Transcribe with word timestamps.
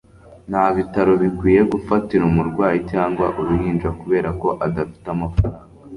nta 0.49 0.65
bitaro 0.75 1.11
bikwiye 1.21 1.61
gufatira 1.71 2.23
umurwayi 2.31 2.77
cyangwa 2.91 3.25
uruhinja 3.39 3.89
kubera 3.99 4.29
ko 4.41 4.47
adafite 4.65 5.07
amafaranga 5.15 5.59